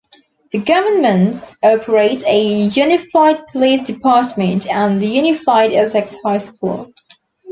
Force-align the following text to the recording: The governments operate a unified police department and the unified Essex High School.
The 0.51 0.57
governments 0.57 1.55
operate 1.61 2.25
a 2.25 2.63
unified 2.69 3.45
police 3.45 3.83
department 3.83 4.65
and 4.67 4.99
the 4.99 5.05
unified 5.05 5.73
Essex 5.73 6.15
High 6.25 6.37
School. 6.39 6.91